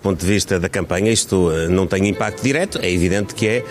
Do 0.00 0.02
ponto 0.02 0.18
de 0.18 0.26
vista 0.26 0.58
da 0.58 0.68
campanha, 0.68 1.12
isto 1.12 1.52
eh, 1.52 1.68
não 1.68 1.86
tem 1.86 2.08
impacto 2.08 2.42
direto. 2.42 2.78
É 2.80 2.90
evidente 2.90 3.34
que 3.34 3.46
é 3.46 3.64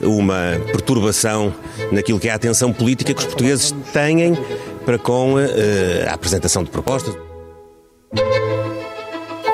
uma 0.00 0.58
perturbação 0.72 1.54
naquilo 1.92 2.18
que 2.18 2.26
é 2.26 2.32
a 2.32 2.36
atenção 2.36 2.72
política 2.72 3.12
que 3.12 3.20
os 3.20 3.26
portugueses 3.26 3.74
têm 3.92 4.34
para 4.86 4.98
com 4.98 5.34
uh, 5.34 5.38
a 6.08 6.14
apresentação 6.14 6.64
de 6.64 6.70
propostas. 6.70 7.14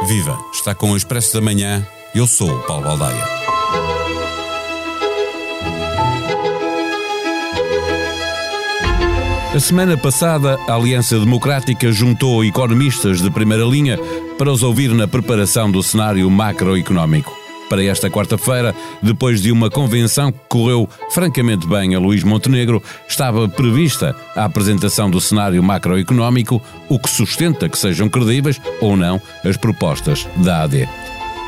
Viva! 0.07 0.39
Está 0.53 0.73
com 0.73 0.93
o 0.93 0.97
Expresso 0.97 1.35
da 1.35 1.41
Manhã. 1.41 1.87
Eu 2.15 2.27
sou 2.27 2.49
o 2.49 2.63
Paulo 2.63 2.85
Baldaia. 2.85 3.40
A 9.53 9.59
semana 9.59 9.97
passada, 9.97 10.57
a 10.69 10.75
Aliança 10.77 11.19
Democrática 11.19 11.91
juntou 11.91 12.45
economistas 12.45 13.21
de 13.21 13.29
primeira 13.29 13.65
linha 13.65 13.99
para 14.39 14.53
os 14.53 14.63
ouvir 14.63 14.91
na 14.95 15.09
preparação 15.09 15.69
do 15.69 15.83
cenário 15.83 16.31
macroeconómico. 16.31 17.37
Para 17.69 17.83
esta 17.83 18.09
quarta-feira, 18.09 18.73
depois 19.03 19.43
de 19.43 19.51
uma 19.51 19.69
convenção 19.69 20.31
que 20.31 20.39
correu 20.49 20.89
francamente 21.11 21.67
bem 21.67 21.97
a 21.97 21.99
Luís 21.99 22.23
Montenegro, 22.23 22.81
estava 23.09 23.49
prevista 23.49 24.15
a 24.37 24.45
apresentação 24.45 25.11
do 25.11 25.21
cenário 25.21 25.61
macroeconómico, 25.65 26.63
o 26.89 26.97
que 26.97 27.11
sustenta 27.11 27.69
que 27.69 27.77
sejam 27.77 28.09
credíveis 28.09 28.61
ou 28.81 28.97
não 28.97 29.21
as 29.45 29.57
propostas 29.57 30.29
da 30.37 30.63
AD. 30.63 30.89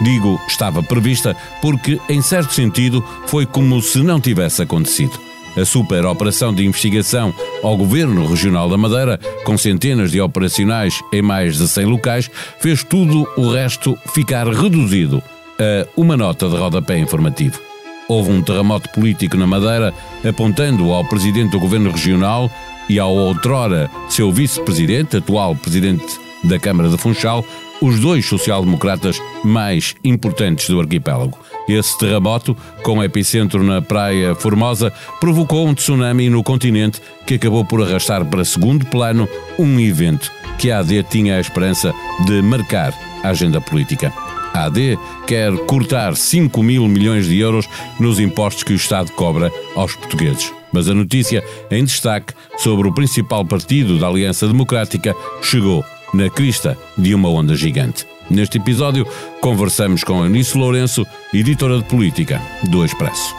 Digo 0.02 0.40
estava 0.48 0.82
prevista 0.82 1.36
porque, 1.60 2.00
em 2.08 2.20
certo 2.20 2.52
sentido, 2.52 3.04
foi 3.28 3.46
como 3.46 3.80
se 3.80 4.02
não 4.02 4.20
tivesse 4.20 4.60
acontecido 4.60 5.31
a 5.56 5.64
super 5.64 6.04
operação 6.06 6.52
de 6.52 6.64
investigação 6.64 7.32
ao 7.62 7.76
Governo 7.76 8.26
Regional 8.26 8.68
da 8.68 8.76
Madeira, 8.76 9.18
com 9.44 9.56
centenas 9.58 10.10
de 10.10 10.20
operacionais 10.20 11.00
em 11.12 11.22
mais 11.22 11.56
de 11.56 11.68
100 11.68 11.84
locais, 11.86 12.30
fez 12.60 12.82
tudo 12.82 13.28
o 13.36 13.50
resto 13.50 13.98
ficar 14.14 14.46
reduzido 14.48 15.22
a 15.58 15.86
uma 15.96 16.16
nota 16.16 16.48
de 16.48 16.56
rodapé 16.56 16.98
informativo. 16.98 17.60
Houve 18.08 18.32
um 18.32 18.42
terremoto 18.42 18.88
político 18.90 19.36
na 19.36 19.46
Madeira, 19.46 19.94
apontando 20.28 20.92
ao 20.92 21.04
Presidente 21.04 21.52
do 21.52 21.60
Governo 21.60 21.90
Regional 21.90 22.50
e 22.88 22.98
ao 22.98 23.14
outrora 23.14 23.90
seu 24.08 24.32
Vice-Presidente, 24.32 25.16
atual 25.16 25.54
Presidente 25.54 26.04
da 26.44 26.58
Câmara 26.58 26.88
de 26.88 26.98
Funchal, 26.98 27.44
os 27.80 27.98
dois 28.00 28.26
social-democratas 28.26 29.18
mais 29.44 29.94
importantes 30.04 30.68
do 30.68 30.80
arquipélago. 30.80 31.38
Esse 31.68 31.96
terremoto, 31.98 32.56
com 32.82 33.02
epicentro 33.02 33.62
na 33.62 33.80
Praia 33.80 34.34
Formosa, 34.34 34.92
provocou 35.20 35.66
um 35.66 35.74
tsunami 35.74 36.28
no 36.28 36.42
continente 36.42 37.00
que 37.26 37.34
acabou 37.34 37.64
por 37.64 37.82
arrastar 37.82 38.24
para 38.24 38.44
segundo 38.44 38.84
plano 38.86 39.28
um 39.58 39.78
evento 39.78 40.30
que 40.58 40.70
a 40.70 40.80
AD 40.80 41.04
tinha 41.04 41.36
a 41.36 41.40
esperança 41.40 41.94
de 42.26 42.42
marcar 42.42 42.92
a 43.22 43.28
agenda 43.28 43.60
política. 43.60 44.12
A 44.52 44.66
AD 44.66 44.98
quer 45.26 45.56
cortar 45.66 46.14
5 46.14 46.62
mil 46.62 46.86
milhões 46.86 47.26
de 47.26 47.38
euros 47.38 47.66
nos 47.98 48.20
impostos 48.20 48.62
que 48.62 48.72
o 48.72 48.76
Estado 48.76 49.10
cobra 49.12 49.50
aos 49.74 49.94
portugueses. 49.94 50.52
Mas 50.72 50.88
a 50.88 50.94
notícia 50.94 51.42
em 51.70 51.84
destaque 51.84 52.34
sobre 52.58 52.88
o 52.88 52.92
principal 52.92 53.44
partido 53.44 53.98
da 53.98 54.08
Aliança 54.08 54.46
Democrática 54.46 55.14
chegou 55.42 55.84
na 56.12 56.28
crista 56.28 56.76
de 56.98 57.14
uma 57.14 57.28
onda 57.28 57.54
gigante. 57.54 58.11
Neste 58.32 58.56
episódio, 58.56 59.06
conversamos 59.42 60.02
com 60.02 60.24
Eunice 60.24 60.56
Lourenço, 60.56 61.06
editora 61.34 61.76
de 61.76 61.84
política 61.84 62.40
do 62.62 62.82
Expresso. 62.82 63.34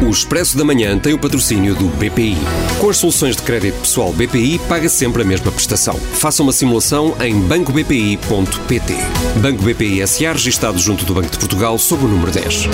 O 0.00 0.08
Expresso 0.08 0.56
da 0.56 0.64
Manhã 0.64 0.96
tem 0.96 1.12
o 1.12 1.18
patrocínio 1.18 1.74
do 1.74 1.88
BPI. 1.88 2.36
Com 2.78 2.88
as 2.88 2.98
soluções 2.98 3.34
de 3.34 3.42
crédito 3.42 3.80
pessoal 3.80 4.12
BPI, 4.12 4.60
paga 4.68 4.88
sempre 4.88 5.22
a 5.22 5.24
mesma 5.24 5.50
prestação. 5.50 5.94
Faça 5.94 6.40
uma 6.40 6.52
simulação 6.52 7.16
em 7.20 7.40
bancobpi.pt. 7.40 8.94
Banco 9.42 9.62
BPI 9.64 10.06
SA, 10.06 10.32
registado 10.32 10.78
junto 10.78 11.04
do 11.04 11.14
Banco 11.14 11.30
de 11.30 11.38
Portugal, 11.38 11.76
sob 11.78 12.04
o 12.04 12.08
número 12.08 12.30
10. 12.30 12.68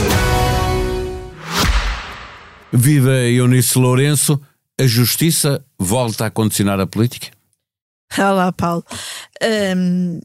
Viva 2.71 3.15
Eunice 3.15 3.79
Lourenço. 3.79 4.39
A 4.79 4.87
justiça 4.87 5.65
volta 5.79 6.27
a 6.27 6.31
condicionar 6.31 6.79
a 6.79 6.87
política? 6.87 7.31
Olá, 8.19 8.53
Paulo. 8.53 8.85
Um, 9.43 10.21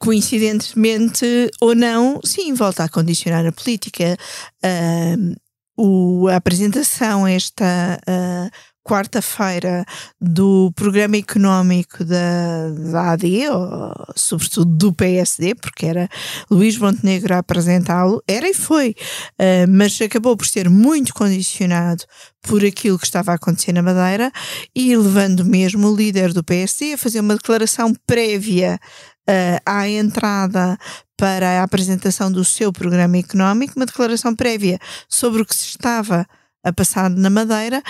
coincidentemente 0.00 1.50
ou 1.60 1.74
não, 1.74 2.18
sim, 2.24 2.54
volta 2.54 2.84
a 2.84 2.88
condicionar 2.88 3.44
a 3.44 3.52
política. 3.52 4.16
Um, 4.64 5.34
o, 5.76 6.28
a 6.28 6.36
apresentação 6.36 7.26
esta 7.26 8.00
uh, 8.08 8.50
quarta-feira 8.88 9.84
do 10.18 10.72
programa 10.74 11.18
económico 11.18 12.02
da, 12.02 12.70
da 12.90 13.12
AD, 13.12 13.48
ou, 13.50 13.92
sobretudo 14.16 14.64
do 14.64 14.92
PSD, 14.94 15.54
porque 15.54 15.84
era 15.84 16.08
Luís 16.50 16.78
Montenegro 16.78 17.34
a 17.34 17.38
apresentá-lo, 17.38 18.22
era 18.26 18.48
e 18.48 18.54
foi, 18.54 18.94
uh, 19.38 19.68
mas 19.68 20.00
acabou 20.00 20.34
por 20.38 20.46
ser 20.46 20.70
muito 20.70 21.12
condicionado 21.12 22.04
por 22.40 22.64
aquilo 22.64 22.98
que 22.98 23.04
estava 23.04 23.32
a 23.32 23.34
acontecer 23.34 23.72
na 23.72 23.82
Madeira 23.82 24.32
e 24.74 24.96
levando 24.96 25.44
mesmo 25.44 25.88
o 25.88 25.94
líder 25.94 26.32
do 26.32 26.42
PSD 26.42 26.94
a 26.94 26.98
fazer 26.98 27.20
uma 27.20 27.36
declaração 27.36 27.92
prévia 28.06 28.80
uh, 29.28 29.60
à 29.66 29.86
entrada 29.86 30.78
para 31.14 31.60
a 31.60 31.62
apresentação 31.62 32.32
do 32.32 32.42
seu 32.42 32.72
programa 32.72 33.18
económico, 33.18 33.74
uma 33.76 33.84
declaração 33.84 34.34
prévia 34.34 34.78
sobre 35.10 35.42
o 35.42 35.44
que 35.44 35.54
se 35.54 35.66
estava 35.66 36.26
a 36.64 36.72
passar 36.72 37.10
na 37.10 37.28
Madeira 37.28 37.82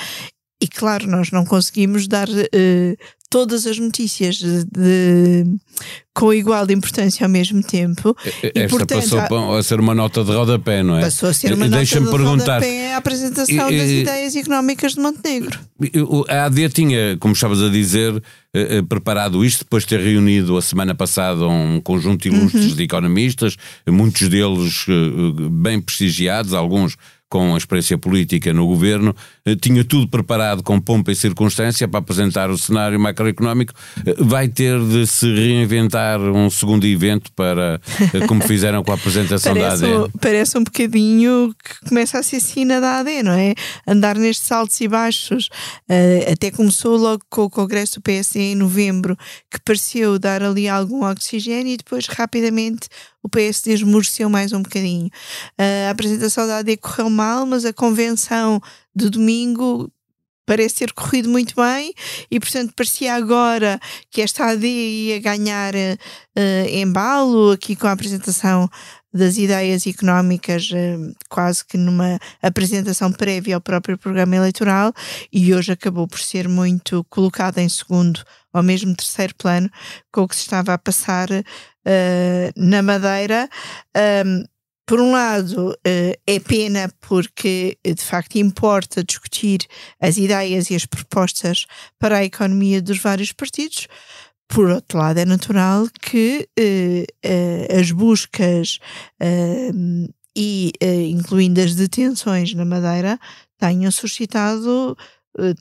e 0.61 0.67
claro, 0.67 1.07
nós 1.07 1.31
não 1.31 1.45
conseguimos 1.45 2.09
dar 2.09 2.29
uh, 2.29 2.97
todas 3.31 3.67
as 3.67 3.79
notícias 3.79 4.37
de, 4.37 4.65
de, 4.65 5.45
com 6.15 6.33
igual 6.33 6.69
importância 6.71 7.27
ao 7.27 7.31
mesmo 7.31 7.63
tempo. 7.63 8.17
Esta 8.43 8.59
e, 8.59 8.69
portanto, 8.69 9.17
passou 9.17 9.57
a 9.57 9.63
ser 9.63 9.81
uma 9.81 9.95
nota 9.95 10.25
de 10.25 10.33
rodapé, 10.33 10.83
não 10.83 10.99
é? 10.99 11.03
Passou 11.03 11.29
a 11.29 11.35
ser 11.35 11.53
uma 11.53 11.69
nota 11.69 11.85
de 11.85 11.95
perguntar, 11.95 12.55
rodapé 12.55 12.95
a 12.95 12.97
apresentação 12.97 13.71
e, 13.71 13.79
das 13.79 13.89
e, 13.89 14.01
ideias 14.01 14.35
económicas 14.35 14.95
de 14.95 15.01
Montenegro. 15.01 15.61
A 16.29 16.47
AD 16.47 16.69
tinha, 16.71 17.17
como 17.19 17.35
estavas 17.35 17.63
a 17.63 17.69
dizer, 17.69 18.21
eh, 18.55 18.79
eh, 18.79 18.83
preparado 18.83 19.45
isto 19.45 19.61
depois 19.61 19.85
de 19.85 19.91
ter 19.91 20.01
reunido 20.01 20.57
a 20.57 20.63
semana 20.63 20.95
passada 20.95 21.47
um 21.47 21.81
conjunto 21.81 22.27
ilustres 22.27 22.71
uhum. 22.71 22.77
de 22.77 22.83
economistas, 22.83 23.57
muitos 23.87 24.29
deles 24.29 24.87
bem 25.51 25.81
prestigiados, 25.81 26.55
alguns 26.55 26.97
com 27.29 27.55
a 27.55 27.59
experiência 27.59 27.99
política 27.99 28.53
no 28.53 28.67
governo, 28.67 29.15
eh, 29.45 29.55
tinha 29.55 29.85
tudo 29.85 30.09
preparado 30.09 30.63
com 30.63 30.81
pompa 30.81 31.13
e 31.13 31.15
circunstância 31.15 31.87
para 31.87 32.01
apresentar 32.01 32.51
o 32.51 32.57
cenário 32.57 32.99
macroeconómico, 32.99 33.75
eh, 34.07 34.15
vai 34.19 34.49
ter 34.49 34.81
de 34.81 35.07
se 35.07 35.27
reinventar 35.35 36.19
um 36.21 36.49
segundo 36.49 36.87
evento 36.87 37.31
para, 37.33 37.81
eh, 38.15 38.27
como 38.27 38.43
fizeram 38.43 38.83
com 38.83 38.93
a 38.93 38.95
apresentação 38.95 39.53
parece 39.55 39.83
da 39.83 40.05
AD. 40.05 40.13
parece 40.21 40.59
um 40.59 40.65
bocadinho 40.65 41.55
que 41.63 41.89
começa 41.89 42.19
a 42.19 42.23
ser 42.23 42.41
sina 42.41 42.81
da 42.81 43.01
AD, 43.01 43.23
não 43.23 43.33
é? 43.33 43.55
Andar 43.87 44.17
nestes 44.17 44.51
altos 44.51 44.81
e 44.81 44.89
baixos. 44.89 45.51
até 46.31 46.51
começou 46.51 46.97
logo 46.97 47.23
com 47.31 47.43
o 47.43 47.51
Congresso 47.51 47.97
do 47.97 48.03
PSD 48.03 48.53
em 48.53 48.55
novembro, 48.55 49.17
que 49.51 49.61
pareceu 49.65 50.19
dar 50.19 50.43
ali 50.43 50.69
algum 50.69 51.05
oxigênio 51.05 51.73
e 51.73 51.77
depois 51.77 52.07
rapidamente 52.07 52.89
o 53.23 53.29
PSD 53.29 53.75
esmoreceu 53.75 54.29
mais 54.31 54.53
um 54.53 54.63
bocadinho. 54.63 55.07
Uh, 55.59 55.89
a 55.89 55.91
apresentação 55.91 56.47
da 56.47 56.59
AD 56.59 56.77
correu 56.79 57.11
mal, 57.11 57.47
mas 57.47 57.65
a 57.65 57.73
convenção 57.73 58.61
de 58.95 59.11
domingo 59.11 59.91
parece 60.49 60.77
ter 60.77 60.93
corrido 60.95 61.29
muito 61.29 61.55
bem 61.55 61.93
e, 62.31 62.41
portanto, 62.41 62.73
parecia 62.75 63.15
agora 63.15 63.79
que 64.11 64.23
esta 64.23 64.47
AD 64.47 64.67
ia 64.67 65.21
ganhar 65.21 65.75
uh, 65.75 66.69
embalo 66.73 67.53
aqui 67.53 67.77
com 67.77 67.87
a 67.87 67.93
apresentação 67.93 68.69
das 69.13 69.37
ideias 69.37 69.87
económicas, 69.87 70.71
uh, 70.71 71.15
quase 71.29 71.65
que 71.65 71.77
numa 71.77 72.19
apresentação 72.41 73.13
prévia 73.13 73.57
ao 73.57 73.61
próprio 73.61 73.99
programa 73.99 74.37
eleitoral, 74.37 74.93
e 75.31 75.53
hoje 75.55 75.73
acabou 75.73 76.09
por 76.09 76.19
ser 76.19 76.49
muito 76.49 77.05
colocada 77.11 77.61
em 77.61 77.69
segundo 77.69 78.25
ou 78.59 78.63
mesmo 78.63 78.95
terceiro 78.95 79.35
plano 79.37 79.71
com 80.13 80.23
o 80.23 80.29
que 80.29 80.37
se 80.37 80.43
estava 80.43 80.75
a 80.75 80.79
passar 80.79 81.31
uh, 81.31 82.53
na 82.57 82.83
Madeira. 82.83 83.49
Um, 84.27 84.45
por 84.87 85.01
um 85.01 85.13
lado, 85.13 85.71
uh, 85.71 86.21
é 86.27 86.41
pena 86.41 86.91
porque 87.01 87.79
de 87.85 88.03
facto 88.03 88.37
importa 88.37 89.05
discutir 89.05 89.61
as 90.01 90.17
ideias 90.17 90.71
e 90.71 90.75
as 90.75 90.87
propostas 90.87 91.67
para 91.99 92.19
a 92.19 92.25
economia 92.25 92.83
dos 92.83 92.99
vários 92.99 93.33
partidos. 93.33 93.87
Por 94.49 94.71
outro 94.71 94.99
lado, 94.99 95.19
é 95.19 95.27
natural 95.27 95.89
que 96.01 96.49
uh, 96.59 97.79
as 97.79 97.91
buscas 97.91 98.79
e 100.35 100.73
incluindo 101.11 101.61
as 101.61 101.75
detenções 101.75 102.55
na 102.55 102.65
Madeira 102.65 103.19
tenham 103.59 103.91
suscitado 103.91 104.97
eh, 104.97 105.18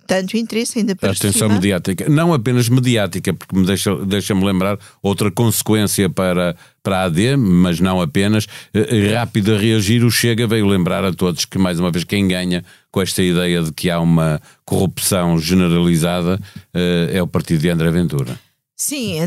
tanto 0.08 0.38
interesse 0.38 0.80
ainda 0.80 0.96
para 0.96 1.12
Atenção 1.12 1.50
mediática, 1.50 2.10
não 2.10 2.34
apenas 2.34 2.68
mediática, 2.68 3.34
porque 3.34 3.56
me 3.56 3.66
deixa, 3.66 3.96
deixa-me 4.06 4.44
lembrar 4.44 4.78
outra 5.02 5.30
consequência 5.30 6.10
para, 6.10 6.56
para 6.82 7.00
a 7.00 7.04
AD, 7.04 7.38
mas 7.38 7.80
não 7.80 8.02
apenas, 8.02 8.48
eh, 8.74 9.14
rápido 9.14 9.54
a 9.54 9.58
reagir, 9.58 10.04
o 10.04 10.10
Chega 10.10 10.48
veio 10.48 10.66
lembrar 10.66 11.04
a 11.04 11.14
todos 11.14 11.46
que, 11.46 11.60
mais 11.60 11.80
uma 11.80 11.92
vez, 11.92 12.04
quem 12.04 12.28
ganha 12.28 12.64
com 12.92 13.02
esta 13.02 13.22
ideia 13.22 13.62
de 13.62 13.72
que 13.72 13.90
há 13.90 14.00
uma 14.00 14.42
corrupção 14.66 15.38
generalizada 15.38 16.40
eh, 16.74 17.12
é 17.14 17.22
o 17.22 17.28
partido 17.28 17.62
de 17.62 17.70
André 17.70 17.92
Ventura. 17.92 18.47
Sim, 18.80 19.20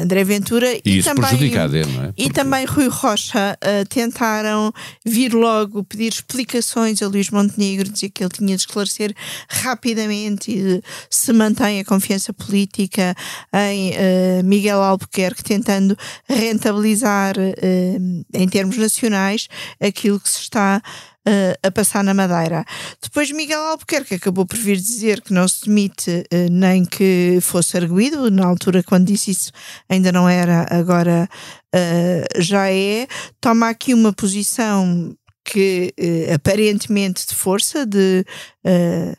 André 0.00 0.22
Ventura 0.22 0.74
e, 0.74 0.98
e 0.98 1.02
também, 1.02 1.24
não 1.24 2.04
é? 2.04 2.06
Porque... 2.06 2.22
E 2.22 2.30
também 2.30 2.64
Rui 2.64 2.86
Rocha 2.86 3.58
uh, 3.58 3.88
tentaram 3.88 4.72
vir 5.04 5.34
logo 5.34 5.82
pedir 5.82 6.12
explicações 6.12 7.02
a 7.02 7.08
Luís 7.08 7.28
Montenegro, 7.28 7.90
dizer 7.90 8.10
que 8.10 8.22
ele 8.22 8.30
tinha 8.30 8.54
de 8.54 8.62
esclarecer 8.62 9.12
rapidamente 9.48 10.52
e 10.52 10.80
se 11.10 11.32
mantém 11.32 11.80
a 11.80 11.84
confiança 11.84 12.32
política 12.32 13.12
em 13.52 13.90
uh, 13.90 14.44
Miguel 14.44 14.80
Albuquerque, 14.80 15.42
tentando 15.42 15.98
rentabilizar 16.28 17.36
uh, 17.36 18.24
em 18.32 18.48
termos 18.48 18.76
nacionais 18.76 19.48
aquilo 19.80 20.20
que 20.20 20.30
se 20.30 20.42
está 20.42 20.80
uh, 21.28 21.66
a 21.66 21.70
passar 21.70 22.02
na 22.04 22.14
Madeira. 22.14 22.64
Depois 23.00 23.30
Miguel 23.30 23.60
Albuquerque 23.60 24.14
acabou 24.14 24.46
por 24.46 24.58
vir 24.58 24.76
dizer 24.76 25.20
que 25.20 25.32
não 25.32 25.46
se 25.46 25.66
demite 25.66 26.10
uh, 26.32 26.50
nem 26.50 26.84
que 26.84 27.38
fosse 27.40 27.76
arguído, 27.76 28.30
na 28.30 28.46
altura 28.46 28.82
quando 28.82 29.06
disse 29.06 29.30
isso 29.30 29.52
ainda 29.88 30.12
não 30.12 30.28
era, 30.28 30.66
agora 30.70 31.28
uh, 31.74 32.42
já 32.42 32.70
é. 32.70 33.06
Toma 33.40 33.68
aqui 33.68 33.94
uma 33.94 34.12
posição 34.12 35.14
que 35.44 35.92
aparentemente 36.32 37.26
de 37.26 37.34
força, 37.34 37.84
de 37.84 38.24
eh, 38.64 39.14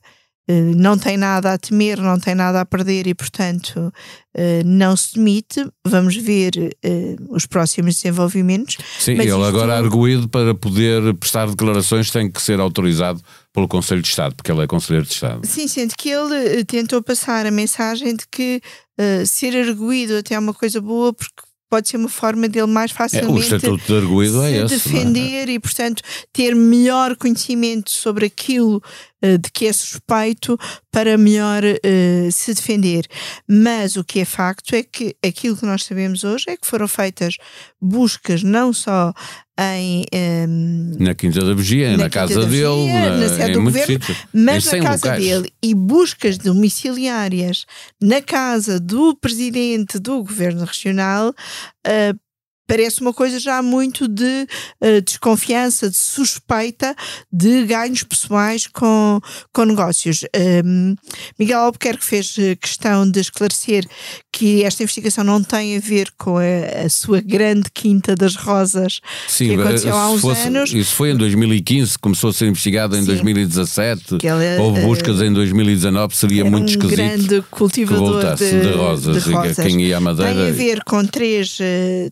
não 0.47 0.97
tem 0.97 1.15
nada 1.15 1.53
a 1.53 1.57
temer, 1.57 2.01
não 2.01 2.19
tem 2.19 2.35
nada 2.35 2.59
a 2.59 2.65
perder 2.65 3.07
e, 3.07 3.13
portanto, 3.13 3.93
eh, 4.35 4.61
não 4.65 4.95
se 4.95 5.15
demite. 5.15 5.65
Vamos 5.87 6.17
ver 6.17 6.75
eh, 6.83 7.15
os 7.29 7.45
próximos 7.45 7.95
desenvolvimentos. 7.95 8.77
Sim, 8.99 9.13
ele 9.13 9.25
isto... 9.25 9.43
agora 9.43 9.77
arguído 9.77 10.27
para 10.27 10.53
poder 10.53 11.13
prestar 11.15 11.47
declarações 11.47 12.11
tem 12.11 12.29
que 12.29 12.41
ser 12.41 12.59
autorizado 12.59 13.21
pelo 13.53 13.67
Conselho 13.67 14.01
de 14.01 14.09
Estado, 14.09 14.35
porque 14.35 14.51
ele 14.51 14.63
é 14.63 14.67
Conselheiro 14.67 15.05
de 15.05 15.13
Estado. 15.13 15.47
Sim, 15.47 15.67
sendo 15.67 15.93
que 15.97 16.09
ele 16.09 16.65
tentou 16.65 17.01
passar 17.01 17.45
a 17.45 17.51
mensagem 17.51 18.15
de 18.15 18.25
que 18.29 18.61
uh, 18.99 19.25
ser 19.25 19.55
arguído 19.55 20.17
até 20.17 20.35
é 20.35 20.39
uma 20.39 20.53
coisa 20.53 20.81
boa, 20.81 21.13
porque 21.13 21.43
pode 21.73 21.89
ser 21.89 21.97
uma 21.97 22.09
forma 22.09 22.47
dele 22.47 22.67
mais 22.67 22.91
facilmente 22.91 23.31
é, 23.31 23.35
o 23.35 23.39
estatuto 23.39 23.83
de 23.87 23.97
arguído 23.97 24.43
é 24.43 24.51
esse, 24.51 24.75
é? 24.75 24.77
defender 24.77 25.49
é? 25.49 25.53
e, 25.53 25.59
portanto, 25.59 26.03
ter 26.31 26.55
melhor 26.55 27.15
conhecimento 27.15 27.89
sobre 27.89 28.27
aquilo 28.27 28.79
de 29.23 29.51
que 29.51 29.67
é 29.67 29.73
suspeito 29.73 30.57
para 30.91 31.17
melhor 31.17 31.63
uh, 31.63 32.31
se 32.31 32.53
defender. 32.53 33.07
Mas 33.47 33.95
o 33.95 34.03
que 34.03 34.19
é 34.19 34.25
facto 34.25 34.75
é 34.75 34.83
que 34.83 35.15
aquilo 35.25 35.55
que 35.55 35.65
nós 35.65 35.83
sabemos 35.85 36.23
hoje 36.23 36.45
é 36.49 36.57
que 36.57 36.67
foram 36.67 36.87
feitas 36.87 37.37
buscas 37.81 38.43
não 38.43 38.73
só 38.73 39.13
em, 39.59 40.05
um, 40.47 40.97
na 40.99 41.13
Quinta 41.13 41.43
da 41.43 41.53
Vigia, 41.53 41.91
na, 41.91 42.05
na 42.05 42.09
casa 42.09 42.45
dele, 42.45 42.47
Vigia, 42.47 43.09
na, 43.09 43.17
na 43.17 43.29
sede 43.29 43.53
do 43.53 43.63
governo, 43.63 43.99
mas 44.33 44.65
na 44.65 44.79
casa 44.79 45.07
locais. 45.07 45.23
dele 45.23 45.53
e 45.61 45.75
buscas 45.75 46.37
domiciliárias 46.37 47.65
na 48.01 48.21
casa 48.21 48.79
do 48.79 49.15
presidente 49.15 49.99
do 49.99 50.23
governo 50.23 50.65
regional 50.65 51.29
uh, 51.29 52.19
parece 52.67 53.01
uma 53.01 53.13
coisa 53.13 53.39
já 53.39 53.61
muito 53.61 54.07
de 54.07 54.47
uh, 54.81 55.01
desconfiança, 55.01 55.89
de 55.89 55.97
suspeita 55.97 56.95
de 57.31 57.65
ganhos 57.65 58.03
pessoais 58.03 58.67
com, 58.67 59.19
com 59.53 59.65
negócios. 59.65 60.21
Um, 60.65 60.95
Miguel 61.37 61.59
Albuquerque 61.59 62.03
fez 62.03 62.35
eh, 62.37 62.55
questão 62.55 63.09
de 63.09 63.19
esclarecer 63.19 63.85
que 64.31 64.63
esta 64.63 64.83
investigação 64.83 65.23
não 65.23 65.43
tem 65.43 65.77
a 65.77 65.79
ver 65.79 66.09
com 66.17 66.37
a, 66.37 66.85
a 66.85 66.89
sua 66.89 67.21
grande 67.21 67.69
Quinta 67.73 68.15
das 68.15 68.35
Rosas 68.35 68.99
Sim, 69.27 69.49
que 69.49 69.61
aconteceu 69.61 69.95
há 69.95 70.09
uns 70.09 70.21
fosse, 70.21 70.47
anos. 70.47 70.73
Isso 70.73 70.95
foi 70.95 71.11
em 71.11 71.17
2015, 71.17 71.97
começou 71.99 72.29
a 72.29 72.33
ser 72.33 72.47
investigado 72.47 72.95
em 72.95 73.01
Sim, 73.01 73.07
2017, 73.07 74.15
ele, 74.15 74.61
houve 74.61 74.79
eh, 74.79 74.85
buscas 74.85 75.19
uh, 75.19 75.25
em 75.25 75.33
2019, 75.33 76.15
seria 76.15 76.45
muito 76.45 76.63
um 76.63 76.69
esquisito 76.69 76.95
grande 76.95 77.43
cultivador 77.49 78.35
de, 78.35 78.61
de, 78.61 78.71
rosas, 78.71 79.23
de 79.23 79.31
rosas. 79.31 79.57
quem 79.57 79.81
ia 79.81 79.97
à 79.97 79.99
Madeira. 79.99 80.33
Tem 80.33 80.49
a 80.49 80.51
ver 80.51 80.83
com 80.83 81.05
três, 81.05 81.57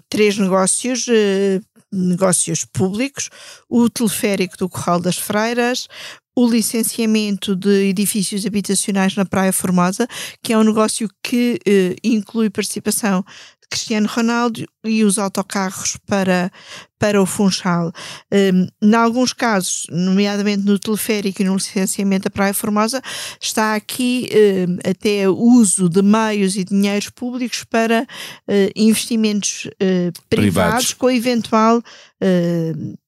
três 0.09 0.37
negócios, 0.41 1.07
uh, 1.07 1.61
negócios 1.91 2.65
públicos, 2.65 3.29
o 3.69 3.89
teleférico 3.89 4.57
do 4.57 4.69
Corral 4.69 4.99
das 4.99 5.17
Freiras, 5.17 5.87
o 6.35 6.49
licenciamento 6.49 7.55
de 7.55 7.89
edifícios 7.89 8.45
habitacionais 8.45 9.15
na 9.15 9.25
Praia 9.25 9.51
Formosa, 9.51 10.07
que 10.41 10.53
é 10.53 10.57
um 10.57 10.63
negócio 10.63 11.09
que 11.21 11.59
eh, 11.65 11.95
inclui 12.03 12.49
participação 12.49 13.23
Cristiano 13.71 14.07
Ronaldo 14.07 14.67
e 14.83 15.03
os 15.03 15.17
autocarros 15.17 15.97
para, 16.05 16.51
para 16.99 17.21
o 17.21 17.25
Funchal. 17.25 17.93
Um, 18.29 18.67
em 18.81 18.93
alguns 18.93 19.31
casos, 19.31 19.87
nomeadamente 19.89 20.63
no 20.63 20.77
teleférico 20.77 21.41
e 21.41 21.45
no 21.45 21.55
licenciamento 21.55 22.25
da 22.25 22.29
Praia 22.29 22.53
Formosa, 22.53 23.01
está 23.39 23.73
aqui 23.73 24.29
um, 24.67 24.89
até 24.89 25.29
o 25.29 25.37
uso 25.37 25.87
de 25.87 26.01
meios 26.01 26.57
e 26.57 26.65
dinheiros 26.65 27.09
públicos 27.09 27.63
para 27.63 28.03
uh, 28.03 28.71
investimentos 28.75 29.65
uh, 29.65 29.69
privados, 29.79 30.19
privados, 30.29 30.93
com 30.93 31.09
eventual 31.09 31.77
uh, 31.77 33.00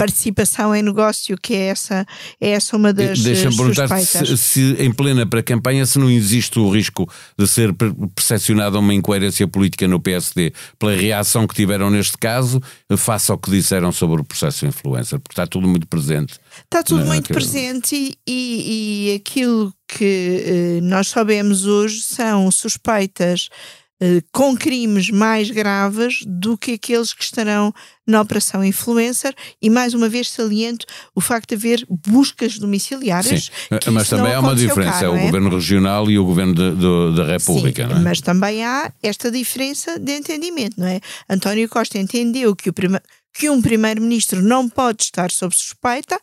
participação 0.00 0.74
em 0.74 0.82
negócio, 0.82 1.36
que 1.36 1.52
é 1.54 1.66
essa, 1.66 2.06
é 2.40 2.52
essa 2.52 2.74
uma 2.74 2.90
das 2.90 3.20
Deixa-me 3.20 3.54
perguntar 3.54 4.00
se, 4.00 4.36
se, 4.38 4.76
em 4.78 4.90
plena 4.90 5.26
pré-campanha 5.26 5.84
se 5.84 5.98
não 5.98 6.08
existe 6.08 6.58
o 6.58 6.70
risco 6.70 7.06
de 7.38 7.46
ser 7.46 7.74
percepcionada 8.14 8.78
uma 8.78 8.94
incoerência 8.94 9.46
política 9.46 9.86
no 9.86 10.00
PSD 10.00 10.54
pela 10.78 10.94
reação 10.94 11.46
que 11.46 11.54
tiveram 11.54 11.90
neste 11.90 12.16
caso, 12.16 12.62
face 12.96 13.30
ao 13.30 13.36
que 13.36 13.50
disseram 13.50 13.92
sobre 13.92 14.22
o 14.22 14.24
processo 14.24 14.64
influencer, 14.64 15.20
porque 15.20 15.34
está 15.34 15.46
tudo 15.46 15.68
muito 15.68 15.86
presente. 15.86 16.38
Está 16.64 16.82
tudo 16.82 17.04
muito 17.04 17.28
presente 17.30 17.94
e, 17.94 18.16
e, 18.26 19.12
e 19.12 19.14
aquilo 19.16 19.70
que 19.86 20.44
eh, 20.46 20.80
nós 20.82 21.08
sabemos 21.08 21.66
hoje 21.66 22.00
são 22.00 22.50
suspeitas 22.50 23.50
com 24.32 24.56
crimes 24.56 25.10
mais 25.10 25.50
graves 25.50 26.20
do 26.26 26.56
que 26.56 26.72
aqueles 26.72 27.12
que 27.12 27.22
estarão 27.22 27.72
na 28.06 28.20
Operação 28.20 28.64
Influencer 28.64 29.34
e 29.60 29.68
mais 29.68 29.94
uma 29.94 30.08
vez 30.08 30.30
saliento 30.30 30.86
o 31.14 31.20
facto 31.20 31.50
de 31.50 31.54
haver 31.54 31.86
buscas 31.88 32.58
domiciliárias. 32.58 33.50
Sim, 33.82 33.90
mas 33.90 34.08
também 34.08 34.34
há 34.34 34.40
uma 34.40 34.54
diferença, 34.54 35.00
cá, 35.00 35.04
é 35.04 35.08
o 35.08 35.16
é? 35.16 35.26
Governo 35.26 35.50
Regional 35.50 36.10
e 36.10 36.18
o 36.18 36.24
Governo 36.24 36.54
de, 36.54 36.74
de, 36.74 37.16
da 37.16 37.24
República. 37.24 37.86
Sim, 37.86 37.94
é? 37.94 37.98
Mas 38.00 38.20
também 38.20 38.64
há 38.64 38.90
esta 39.02 39.30
diferença 39.30 39.98
de 39.98 40.12
entendimento, 40.12 40.80
não 40.80 40.86
é? 40.86 41.00
António 41.28 41.68
Costa 41.68 41.98
entendeu 41.98 42.56
que 42.56 42.70
o 42.70 42.72
primeiro 42.72 43.04
que 43.32 43.48
um 43.48 43.62
primeiro-ministro 43.62 44.42
não 44.42 44.68
pode 44.68 45.04
estar 45.04 45.30
sob 45.30 45.54
suspeita, 45.54 46.20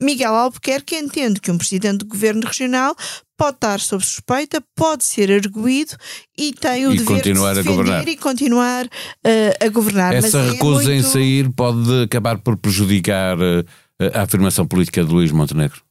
Miguel 0.00 0.34
Albuquerque 0.34 0.96
entende 0.96 1.40
que 1.40 1.50
um 1.50 1.58
presidente 1.58 1.98
do 1.98 2.06
governo 2.06 2.46
regional 2.46 2.96
pode 3.36 3.56
estar 3.56 3.80
sob 3.80 4.04
suspeita, 4.04 4.62
pode 4.76 5.04
ser 5.04 5.30
arguído 5.30 5.96
e 6.38 6.52
tem 6.52 6.86
o 6.86 6.94
e 6.94 6.98
dever 6.98 7.16
continuar 7.16 7.54
de 7.54 7.62
se 7.62 7.62
defender 7.62 7.80
a 7.80 7.84
governar. 7.84 8.08
e 8.08 8.16
continuar 8.16 8.86
uh, 8.86 9.64
a 9.64 9.68
governar. 9.68 10.14
Essa 10.14 10.38
Mas 10.38 10.48
é 10.48 10.52
recusa 10.52 10.82
é 10.82 10.94
muito... 10.94 11.08
em 11.08 11.10
sair 11.10 11.50
pode 11.50 12.02
acabar 12.02 12.38
por 12.38 12.56
prejudicar 12.56 13.36
uh, 13.38 13.64
a 14.12 14.22
afirmação 14.22 14.66
política 14.66 15.04
de 15.04 15.12
Luís 15.12 15.32
Montenegro? 15.32 15.82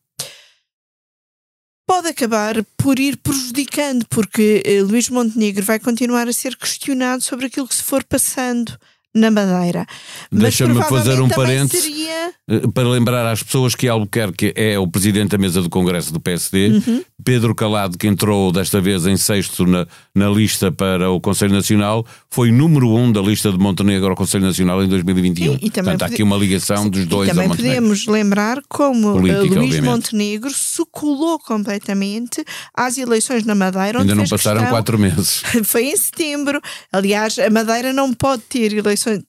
Pode 1.85 2.07
acabar 2.07 2.63
por 2.77 2.97
ir 2.97 3.17
prejudicando, 3.17 4.05
porque 4.09 4.63
uh, 4.65 4.85
Luís 4.85 5.09
Montenegro 5.09 5.63
vai 5.63 5.79
continuar 5.79 6.27
a 6.27 6.33
ser 6.33 6.55
questionado 6.55 7.21
sobre 7.21 7.47
aquilo 7.47 7.67
que 7.67 7.75
se 7.75 7.83
for 7.83 8.03
passando 8.03 8.77
na 9.13 9.29
Madeira. 9.29 9.85
Deixa-me 10.31 10.81
fazer 10.83 11.21
um 11.21 11.29
parênteses 11.29 11.83
seria... 11.83 12.33
Eh, 12.49 12.67
para 12.73 12.87
lembrar 12.87 13.31
às 13.31 13.43
pessoas 13.43 13.75
que 13.75 13.87
Albuquerque 13.87 14.53
é 14.55 14.77
o 14.79 14.87
presidente 14.87 15.31
da 15.31 15.37
mesa 15.37 15.61
do 15.61 15.69
Congresso 15.69 16.11
do 16.11 16.19
PSD, 16.19 16.69
uhum. 16.69 17.03
Pedro 17.23 17.55
Calado, 17.55 17.97
que 17.97 18.07
entrou 18.07 18.51
desta 18.51 18.81
vez 18.81 19.05
em 19.05 19.17
sexto 19.17 19.65
na, 19.65 19.87
na 20.13 20.29
lista 20.29 20.71
para 20.71 21.09
o 21.09 21.19
Conselho 21.19 21.53
Nacional, 21.53 22.05
foi 22.29 22.51
número 22.51 22.89
um 22.89 23.11
da 23.11 23.21
lista 23.21 23.51
de 23.51 23.57
Montenegro 23.57 24.09
ao 24.09 24.15
Conselho 24.15 24.45
Nacional 24.45 24.83
em 24.83 24.87
2021. 24.87 25.53
E, 25.53 25.55
e 25.55 25.71
Portanto, 25.71 26.03
há 26.03 26.05
aqui 26.05 26.23
uma 26.23 26.37
ligação 26.37 26.89
dos 26.89 27.05
dois 27.05 27.29
e 27.29 27.33
também 27.33 27.49
podemos 27.49 28.05
lembrar 28.07 28.61
como 28.67 29.13
Política, 29.13 29.41
Luís 29.41 29.55
obviamente. 29.55 29.83
Montenegro 29.83 30.49
se 30.51 30.83
colou 30.91 31.39
completamente 31.39 32.43
às 32.75 32.97
eleições 32.97 33.45
na 33.45 33.55
Madeira. 33.55 33.99
Ainda 33.99 34.15
não 34.15 34.27
passaram 34.27 34.59
questão... 34.59 34.75
quatro 34.75 34.99
meses. 34.99 35.41
Foi 35.63 35.85
em 35.85 35.97
setembro. 35.97 36.61
Aliás, 36.91 37.37
a 37.39 37.49
Madeira 37.49 37.93
não 37.93 38.13
pode 38.13 38.43
ter 38.43 38.73
eleições, 38.73 39.23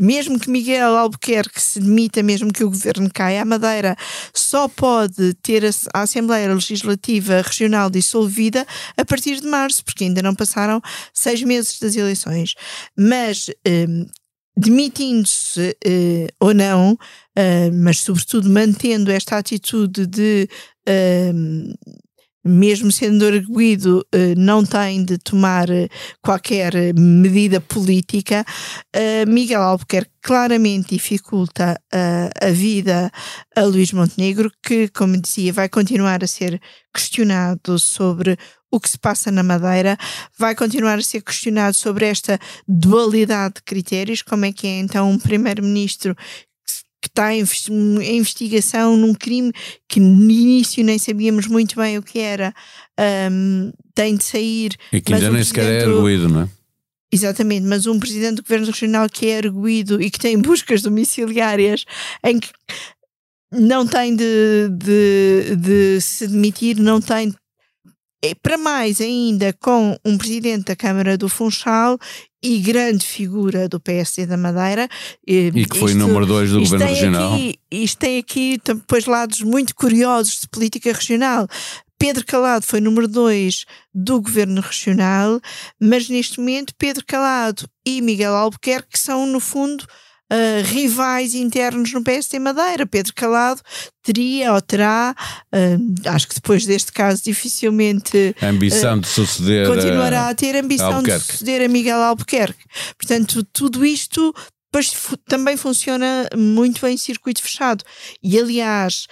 mesmo 0.00 0.38
que 0.38 0.50
Miguel 0.50 0.96
Albuquerque 0.96 1.60
se 1.60 1.80
demita, 1.80 2.22
mesmo 2.22 2.52
que 2.52 2.64
o 2.64 2.70
governo 2.70 3.10
caia, 3.12 3.42
a 3.42 3.44
Madeira 3.44 3.96
só 4.32 4.68
pode 4.68 5.34
ter 5.42 5.64
a, 5.64 6.02
Assembleia 6.02 6.52
Legislativa 6.52 7.42
Regional 7.42 7.90
dissolvida 7.90 8.66
a 8.96 9.04
partir 9.04 9.40
de 9.40 9.46
março, 9.46 9.84
porque 9.84 10.04
ainda 10.04 10.22
não 10.22 10.34
passaram 10.34 10.80
seis 11.12 11.42
meses 11.42 11.78
das 11.78 11.96
eleições. 11.96 12.54
Mas. 12.96 13.50
Um, 13.66 14.06
demitindo-se 14.58 15.76
uh, 15.86 16.26
ou 16.40 16.52
não, 16.52 16.94
uh, 16.94 17.72
mas 17.72 18.00
sobretudo 18.00 18.50
mantendo 18.50 19.12
esta 19.12 19.38
atitude 19.38 20.04
de 20.04 20.48
uh, 20.88 21.94
mesmo 22.44 22.90
sendo 22.90 23.26
arguído, 23.26 24.06
eh, 24.12 24.34
não 24.36 24.64
tem 24.64 25.04
de 25.04 25.18
tomar 25.18 25.68
eh, 25.70 25.88
qualquer 26.22 26.72
medida 26.94 27.60
política, 27.60 28.44
eh, 28.92 29.26
Miguel 29.26 29.62
Albuquerque 29.62 30.12
claramente 30.20 30.90
dificulta 30.90 31.80
a 31.90 32.50
vida 32.50 33.10
a 33.56 33.62
Luís 33.62 33.92
Montenegro, 33.92 34.52
que, 34.62 34.88
como 34.88 35.16
dizia, 35.16 35.52
vai 35.52 35.68
continuar 35.70 36.22
a 36.22 36.26
ser 36.26 36.60
questionado 36.92 37.78
sobre 37.78 38.36
o 38.70 38.78
que 38.78 38.90
se 38.90 38.98
passa 38.98 39.30
na 39.30 39.42
Madeira, 39.42 39.96
vai 40.38 40.54
continuar 40.54 40.98
a 40.98 41.02
ser 41.02 41.22
questionado 41.22 41.74
sobre 41.74 42.06
esta 42.06 42.38
dualidade 42.66 43.54
de 43.54 43.62
critérios, 43.62 44.20
como 44.20 44.44
é 44.44 44.52
que 44.52 44.66
é 44.66 44.78
então 44.80 45.10
um 45.10 45.18
primeiro-ministro 45.18 46.14
que 47.08 47.12
está 47.12 47.34
em 47.34 47.40
investigação 48.16 48.96
num 48.96 49.14
crime 49.14 49.52
que 49.88 49.98
no 49.98 50.30
início 50.30 50.84
nem 50.84 50.98
sabíamos 50.98 51.46
muito 51.46 51.76
bem 51.76 51.98
o 51.98 52.02
que 52.02 52.18
era, 52.18 52.54
um, 53.30 53.72
tem 53.94 54.16
de 54.16 54.24
sair. 54.24 54.72
E 54.92 55.00
que 55.00 55.14
ainda 55.14 55.30
nem 55.30 55.42
sequer 55.42 55.82
é 55.82 55.84
arguído, 55.84 56.28
não 56.28 56.42
é? 56.42 56.48
Exatamente, 57.10 57.66
mas 57.66 57.86
um 57.86 57.98
presidente 57.98 58.36
do 58.36 58.42
governo 58.42 58.66
regional 58.66 59.08
que 59.08 59.26
é 59.26 59.38
arguído 59.38 60.00
e 60.00 60.10
que 60.10 60.18
tem 60.18 60.36
buscas 60.40 60.82
domiciliárias 60.82 61.84
em 62.22 62.38
que 62.38 62.50
não 63.50 63.86
tem 63.86 64.14
de, 64.14 64.68
de, 64.70 65.56
de 65.56 66.00
se 66.02 66.28
demitir, 66.28 66.78
não 66.78 67.00
tem 67.00 67.34
é, 68.22 68.34
para 68.34 68.58
mais 68.58 69.00
ainda 69.00 69.52
com 69.52 69.96
um 70.04 70.18
presidente 70.18 70.66
da 70.66 70.76
Câmara 70.76 71.16
do 71.16 71.28
Funchal 71.28 71.98
e 72.42 72.58
grande 72.58 73.04
figura 73.04 73.68
do 73.68 73.80
PSD 73.80 74.26
da 74.26 74.36
Madeira. 74.36 74.88
E 75.26 75.50
que 75.66 75.78
foi 75.78 75.92
isto, 75.92 75.98
número 75.98 76.26
2 76.26 76.50
do 76.50 76.60
Governo 76.60 76.86
Regional. 76.86 77.34
Aqui, 77.34 77.58
isto 77.70 77.98
tem 77.98 78.18
aqui 78.18 78.60
depois 78.64 79.06
lados 79.06 79.40
muito 79.40 79.74
curiosos 79.74 80.40
de 80.40 80.48
política 80.48 80.92
regional. 80.92 81.46
Pedro 81.98 82.24
Calado 82.24 82.64
foi 82.64 82.80
número 82.80 83.08
2 83.08 83.64
do 83.92 84.20
Governo 84.20 84.60
Regional, 84.60 85.40
mas 85.80 86.08
neste 86.08 86.38
momento 86.38 86.72
Pedro 86.78 87.04
Calado 87.04 87.68
e 87.84 88.00
Miguel 88.00 88.36
Albuquerque 88.36 88.96
são, 88.96 89.26
no 89.26 89.40
fundo, 89.40 89.84
uh, 90.32 90.62
rivais 90.64 91.34
internos 91.34 91.92
no 91.92 92.02
PSD 92.02 92.38
Madeira. 92.38 92.86
Pedro 92.86 93.12
Calado 93.14 93.60
teria 94.02 94.52
ou 94.52 94.60
terá, 94.60 95.14
uh, 95.52 96.08
acho 96.08 96.28
que 96.28 96.34
depois 96.34 96.64
deste 96.64 96.92
caso 96.92 97.22
dificilmente 97.22 98.34
a 98.40 98.46
ambição 98.46 98.98
uh, 98.98 99.00
de 99.00 99.08
suceder 99.08 99.66
continuará 99.66 100.28
a 100.28 100.34
ter 100.34 100.56
ambição 100.56 101.02
de 101.02 101.18
suceder 101.20 101.62
a 101.62 101.68
Miguel 101.68 102.00
Albuquerque. 102.02 102.64
Portanto, 102.96 103.44
tudo 103.52 103.84
isto 103.84 104.34
também 105.26 105.56
funciona 105.56 106.28
muito 106.36 106.86
em 106.86 106.96
circuito 106.96 107.42
fechado. 107.42 107.82
E 108.22 108.38
aliás, 108.38 109.06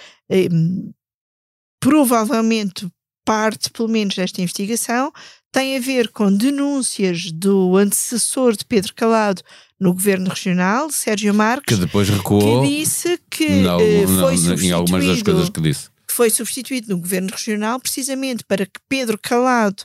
provavelmente 1.81 2.87
parte, 3.25 3.69
pelo 3.71 3.89
menos, 3.89 4.15
desta 4.15 4.41
investigação 4.41 5.11
tem 5.51 5.75
a 5.75 5.79
ver 5.79 6.09
com 6.09 6.31
denúncias 6.31 7.31
do 7.31 7.75
antecessor 7.75 8.55
de 8.55 8.63
Pedro 8.63 8.93
Calado 8.93 9.41
no 9.79 9.93
governo 9.93 10.29
regional, 10.29 10.91
Sérgio 10.91 11.33
Marques, 11.33 11.75
que 11.75 11.79
depois 11.79 12.09
recuou 12.09 12.61
que 12.61 12.67
disse 12.67 13.19
que 13.29 13.61
não, 13.61 13.79
eh, 13.79 14.07
foi 14.07 14.37
não, 14.37 14.55
em 14.55 14.71
algumas 14.71 15.05
das 15.05 15.21
coisas 15.21 15.49
que 15.49 15.61
disse. 15.61 15.89
Foi 16.17 16.31
substituído 16.31 16.89
no 16.89 16.99
governo 16.99 17.29
regional 17.31 17.79
precisamente 17.79 18.43
para 18.43 18.65
que 18.65 18.79
Pedro 18.89 19.19
Calado, 19.21 19.83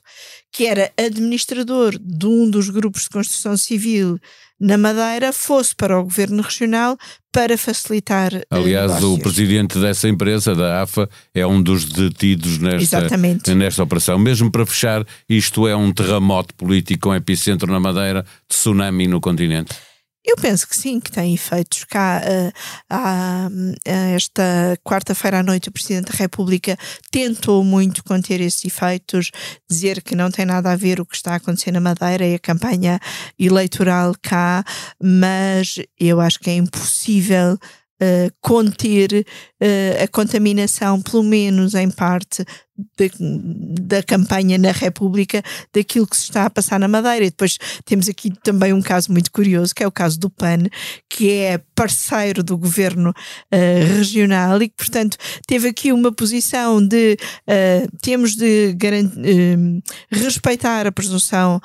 que 0.50 0.64
era 0.64 0.90
administrador 0.96 1.94
de 2.00 2.24
um 2.24 2.48
dos 2.48 2.70
grupos 2.70 3.02
de 3.02 3.10
construção 3.10 3.54
civil 3.54 4.18
na 4.58 4.78
Madeira 4.78 5.30
fosse 5.30 5.76
para 5.76 6.00
o 6.00 6.04
governo 6.04 6.40
regional 6.40 6.96
para 7.30 7.58
facilitar. 7.58 8.32
Eh, 8.32 8.46
Aliás, 8.48 8.94
negócios. 8.94 9.18
o 9.18 9.18
presidente 9.18 9.78
dessa 9.78 10.08
empresa, 10.08 10.54
da 10.54 10.80
AFA, 10.80 11.06
é 11.34 11.46
um 11.46 11.62
dos 11.62 11.84
detidos 11.84 12.56
nesta, 12.56 13.08
nesta 13.54 13.82
operação. 13.82 14.18
Mesmo 14.18 14.50
para 14.50 14.64
fechar, 14.64 15.04
isto 15.28 15.68
é 15.68 15.76
um 15.76 15.92
terremoto 15.92 16.54
político 16.54 17.08
com 17.08 17.14
epicentro 17.14 17.70
na 17.70 17.78
Madeira, 17.78 18.24
tsunami 18.48 19.06
no 19.06 19.20
continente. 19.20 19.74
Eu 20.24 20.36
penso 20.36 20.68
que 20.68 20.76
sim, 20.76 21.00
que 21.00 21.10
tem 21.10 21.34
efeitos 21.34 21.84
cá. 21.84 22.22
Uh, 22.22 22.94
uh, 22.94 23.74
esta 24.14 24.78
quarta-feira 24.84 25.40
à 25.40 25.42
noite, 25.42 25.68
o 25.68 25.72
Presidente 25.72 26.12
da 26.12 26.18
República 26.18 26.76
tentou 27.10 27.64
muito 27.64 28.04
conter 28.04 28.40
esses 28.40 28.64
efeitos, 28.64 29.32
dizer 29.68 30.00
que 30.00 30.14
não 30.14 30.30
tem 30.30 30.46
nada 30.46 30.70
a 30.70 30.76
ver 30.76 31.00
o 31.00 31.06
que 31.06 31.16
está 31.16 31.32
a 31.32 31.36
acontecer 31.36 31.72
na 31.72 31.80
Madeira 31.80 32.24
e 32.24 32.34
a 32.34 32.38
campanha 32.38 33.00
eleitoral 33.36 34.14
cá, 34.22 34.64
mas 35.02 35.80
eu 35.98 36.20
acho 36.20 36.38
que 36.38 36.50
é 36.50 36.54
impossível 36.54 37.58
uh, 38.02 38.32
conter 38.40 39.24
uh, 39.62 40.02
a 40.02 40.08
contaminação, 40.08 41.00
pelo 41.00 41.22
menos 41.22 41.74
em 41.74 41.90
parte, 41.90 42.44
de, 42.98 43.10
da 43.80 44.02
campanha 44.02 44.58
na 44.58 44.72
República 44.72 45.42
daquilo 45.72 46.06
que 46.06 46.16
se 46.16 46.24
está 46.24 46.46
a 46.46 46.50
passar 46.50 46.80
na 46.80 46.88
Madeira. 46.88 47.26
E 47.26 47.30
depois 47.30 47.56
temos 47.84 48.08
aqui 48.08 48.32
também 48.42 48.72
um 48.72 48.82
caso 48.82 49.12
muito 49.12 49.30
curioso, 49.30 49.74
que 49.74 49.84
é 49.84 49.86
o 49.86 49.92
caso 49.92 50.18
do 50.18 50.28
PAN, 50.28 50.64
que 51.08 51.30
é 51.30 51.58
parceiro 51.76 52.42
do 52.42 52.58
governo 52.58 53.10
uh, 53.10 53.96
regional 53.96 54.60
e 54.62 54.68
que, 54.68 54.76
portanto, 54.76 55.16
teve 55.46 55.68
aqui 55.68 55.92
uma 55.92 56.10
posição 56.10 56.84
de 56.84 57.16
temos 58.00 58.34
de 58.34 58.74
respeitar 60.10 60.86
a 60.86 60.92
presunção 60.92 61.60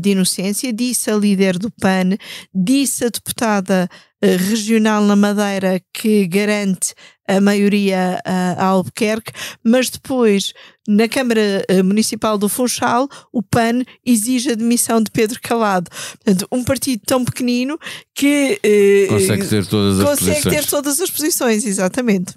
de 0.00 0.10
inocência, 0.10 0.72
disse 0.72 1.10
a 1.10 1.16
líder 1.16 1.58
do 1.58 1.70
PAN, 1.70 2.16
disse 2.54 3.04
a 3.04 3.08
deputada 3.08 3.88
regional 4.22 5.04
na 5.04 5.16
Madeira 5.16 5.80
que 5.92 6.26
garante 6.26 6.94
a 7.28 7.40
maioria 7.40 8.20
a 8.24 8.64
Albuquerque, 8.64 9.32
mas 9.62 9.90
depois 9.90 10.52
na 10.88 11.08
Câmara 11.08 11.64
eh, 11.68 11.82
Municipal 11.82 12.38
do 12.38 12.48
Funchal 12.48 13.08
o 13.32 13.42
PAN 13.42 13.82
exige 14.04 14.52
a 14.52 14.54
demissão 14.54 15.02
de 15.02 15.10
Pedro 15.10 15.40
Calado. 15.42 15.90
Portanto, 16.24 16.46
um 16.52 16.62
partido 16.62 17.02
tão 17.04 17.24
pequenino 17.24 17.78
que 18.14 18.60
eh, 18.62 19.06
consegue 19.08 19.46
ter 19.46 19.66
todas 19.66 19.98
as 19.98 20.08
consegue 20.08 20.42
posições. 20.42 20.54
ter 20.54 20.70
todas 20.70 21.00
as 21.00 21.10
posições, 21.10 21.66
exatamente. 21.66 22.34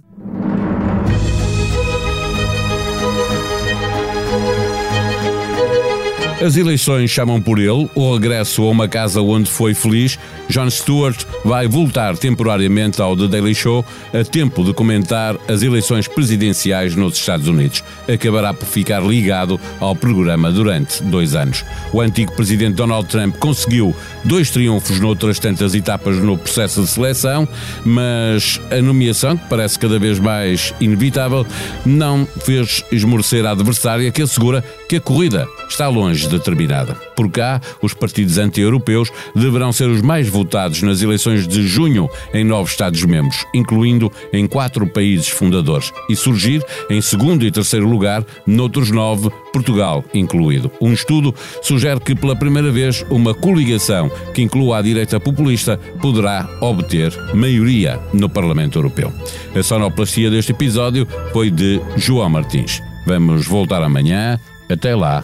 As 6.41 6.55
eleições 6.55 7.11
chamam 7.11 7.41
por 7.41 7.59
ele, 7.59 7.89
o 7.93 8.13
regresso 8.13 8.63
a 8.63 8.69
uma 8.69 8.87
casa 8.87 9.21
onde 9.21 9.51
foi 9.51 9.73
feliz. 9.73 10.17
John 10.49 10.69
Stewart 10.69 11.25
vai 11.43 11.67
voltar 11.67 12.17
temporariamente 12.17 13.01
ao 13.01 13.15
The 13.15 13.27
Daily 13.27 13.53
Show 13.53 13.85
a 14.13 14.23
tempo 14.23 14.63
de 14.63 14.73
comentar 14.73 15.35
as 15.49 15.63
eleições 15.63 16.07
presidenciais 16.07 16.95
nos 16.95 17.15
Estados 17.15 17.49
Unidos. 17.49 17.83
Acabará 18.07 18.53
por 18.53 18.65
ficar 18.65 19.01
ligado 19.01 19.59
ao 19.81 19.93
programa 19.93 20.49
durante 20.49 21.03
dois 21.03 21.35
anos. 21.35 21.65
O 21.91 21.99
antigo 21.99 22.31
presidente 22.31 22.75
Donald 22.75 23.09
Trump 23.09 23.35
conseguiu 23.35 23.93
dois 24.23 24.49
triunfos 24.49 24.97
noutras 24.97 25.39
tantas 25.39 25.75
etapas 25.75 26.15
no 26.19 26.37
processo 26.37 26.83
de 26.83 26.87
seleção, 26.87 27.45
mas 27.83 28.61
a 28.71 28.81
nomeação, 28.81 29.35
que 29.35 29.45
parece 29.49 29.77
cada 29.77 29.99
vez 29.99 30.19
mais 30.19 30.73
inevitável, 30.79 31.45
não 31.85 32.25
fez 32.45 32.85
esmorecer 32.93 33.45
a 33.45 33.51
adversária 33.51 34.09
que 34.09 34.21
assegura 34.21 34.63
que 34.87 34.95
a 34.95 35.01
corrida 35.01 35.45
está 35.69 35.87
longe 35.87 36.27
de 36.27 36.39
terminada. 36.39 36.93
Por 37.15 37.29
cá, 37.31 37.61
os 37.81 37.93
partidos 37.93 38.37
anti-europeus 38.37 39.11
deverão 39.35 39.71
ser 39.71 39.89
os 39.89 40.01
mais 40.01 40.27
votados 40.27 40.81
nas 40.81 41.01
eleições 41.01 41.47
de 41.47 41.67
junho 41.67 42.09
em 42.33 42.43
novos 42.43 42.71
Estados-membros, 42.71 43.45
incluindo 43.53 44.11
em 44.31 44.47
quatro 44.47 44.87
países 44.87 45.27
fundadores, 45.29 45.91
e 46.09 46.15
surgir 46.15 46.63
em 46.89 47.01
segundo 47.01 47.45
e 47.45 47.51
terceiro 47.51 47.87
lugar 47.87 48.25
noutros 48.45 48.91
nove, 48.91 49.29
Portugal 49.51 50.03
incluído. 50.13 50.71
Um 50.81 50.93
estudo 50.93 51.33
sugere 51.61 51.99
que 51.99 52.15
pela 52.15 52.35
primeira 52.35 52.71
vez 52.71 53.05
uma 53.09 53.33
coligação 53.33 54.09
que 54.33 54.41
inclua 54.41 54.77
a 54.77 54.81
direita 54.81 55.19
populista 55.19 55.77
poderá 56.01 56.47
obter 56.61 57.13
maioria 57.33 57.99
no 58.13 58.29
Parlamento 58.29 58.77
Europeu. 58.77 59.13
A 59.55 59.63
sonoplastia 59.63 60.29
deste 60.29 60.51
episódio 60.51 61.07
foi 61.31 61.49
de 61.49 61.81
João 61.97 62.29
Martins. 62.29 62.81
Vamos 63.05 63.47
voltar 63.47 63.81
amanhã. 63.81 64.39
Até 64.69 64.95
lá, 64.95 65.23